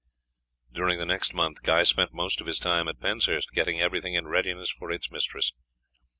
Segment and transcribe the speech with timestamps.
[0.73, 4.25] During the next month Guy spent most of his time at Penshurst getting everything in
[4.27, 5.53] readiness for its mistress.